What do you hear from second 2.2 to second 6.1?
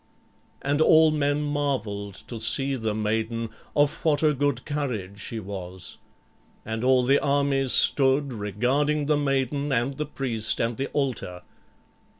to see the maiden of what a good courage she was.